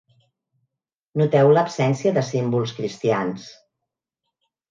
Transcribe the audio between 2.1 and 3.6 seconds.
de símbols cristians.